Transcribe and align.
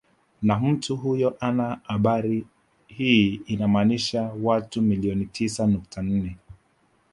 Na 0.41 0.59
mtu 0.59 0.95
huyo 0.97 1.37
hana 1.39 1.79
habari 1.83 2.47
hii 2.87 3.35
inamaanisha 3.45 4.31
watu 4.43 4.81
milioni 4.81 5.25
tisa 5.25 5.67
nukta 5.67 6.01
nne 6.01 6.37